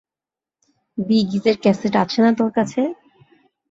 [0.97, 2.81] B গিজের cassette আছে না তোর কাছে?